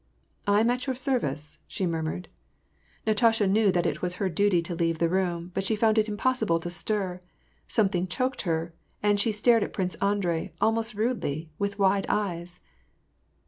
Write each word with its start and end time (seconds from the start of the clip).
"I 0.47 0.61
am 0.61 0.71
at 0.71 0.87
your 0.87 0.95
service," 0.95 1.59
she 1.67 1.85
murmured. 1.85 2.27
Natasha 3.05 3.45
knew 3.45 3.71
that 3.71 3.85
it 3.85 4.01
was 4.01 4.15
her 4.15 4.29
duty 4.29 4.59
to 4.63 4.73
leave 4.73 4.97
the 4.97 5.07
room, 5.07 5.51
but 5.53 5.63
she 5.63 5.75
found 5.75 5.99
it 5.99 6.09
impossible 6.09 6.59
to 6.61 6.71
stir: 6.71 7.19
something 7.67 8.07
choked 8.07 8.41
her, 8.41 8.73
and 9.03 9.19
she 9.19 9.31
stared 9.31 9.61
at 9.63 9.73
Prince 9.73 9.93
Andrei, 10.01 10.53
almost 10.59 10.95
rudely, 10.95 11.51
with 11.59 11.77
wide 11.77 12.07
eyes. 12.09 12.61